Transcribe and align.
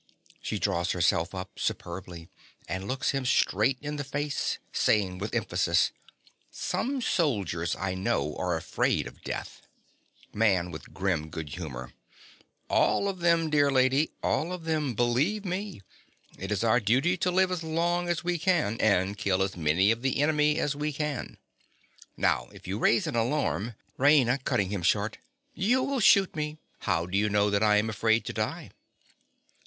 (She 0.41 0.57
draws 0.57 0.93
herself 0.93 1.35
up 1.35 1.59
superbly, 1.59 2.27
and 2.67 2.87
looks 2.87 3.11
him 3.11 3.23
straight 3.23 3.77
in 3.83 3.97
the 3.97 4.03
face, 4.03 4.57
saying 4.73 5.19
with 5.19 5.35
emphasis) 5.35 5.91
Some 6.49 7.03
soldiers, 7.03 7.75
I 7.75 7.93
know, 7.93 8.35
are 8.37 8.57
afraid 8.57 9.05
of 9.05 9.21
death. 9.21 9.61
MAN. 10.33 10.71
(with 10.71 10.91
grim 10.91 11.29
goodhumor). 11.29 11.91
All 12.67 13.07
of 13.07 13.19
them, 13.19 13.51
dear 13.51 13.69
lady, 13.69 14.09
all 14.23 14.51
of 14.51 14.63
them, 14.63 14.95
believe 14.95 15.45
me. 15.45 15.83
It 16.35 16.51
is 16.51 16.63
our 16.63 16.79
duty 16.79 17.15
to 17.17 17.29
live 17.29 17.51
as 17.51 17.61
long 17.61 18.09
as 18.09 18.23
we 18.23 18.39
can, 18.39 18.77
and 18.79 19.15
kill 19.15 19.43
as 19.43 19.55
many 19.55 19.91
of 19.91 20.01
the 20.01 20.19
enemy 20.19 20.57
as 20.57 20.75
we 20.75 20.91
can. 20.91 21.37
Now 22.17 22.49
if 22.51 22.67
you 22.67 22.79
raise 22.79 23.05
an 23.05 23.15
alarm— 23.15 23.75
RAINA. 23.99 24.43
(cutting 24.45 24.69
him 24.71 24.81
short). 24.81 25.19
You 25.53 25.83
will 25.83 25.99
shoot 25.99 26.35
me. 26.35 26.57
How 26.79 27.05
do 27.05 27.15
you 27.15 27.29
know 27.29 27.51
that 27.51 27.61
I 27.61 27.77
am 27.77 27.87
afraid 27.87 28.25
to 28.25 28.33
die? 28.33 28.71